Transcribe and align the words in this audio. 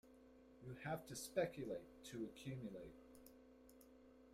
You 0.63 0.75
have 0.83 1.05
to 1.09 1.15
speculate, 1.15 2.03
to 2.05 2.23
accumulate. 2.23 3.03